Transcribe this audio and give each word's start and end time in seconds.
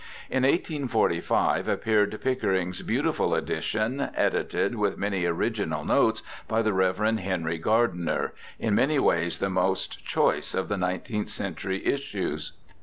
In 0.31 0.41
1845 0.41 1.67
appeared 1.67 2.19
Pickering's 2.23 2.81
beautiful 2.81 3.35
edition, 3.35 4.09
edited, 4.15 4.73
with 4.73 4.97
many 4.97 5.25
original 5.25 5.85
notes, 5.85 6.23
by 6.47 6.63
the 6.63 6.73
Rev. 6.73 6.97
Henry 7.19 7.59
Gardiner, 7.59 8.33
in 8.57 8.73
many 8.73 8.97
ways 8.97 9.37
the 9.37 9.51
most 9.51 10.03
choice 10.03 10.55
of 10.55 10.71
nineteenth 10.71 11.29
century' 11.29 11.85
issues. 11.85 12.53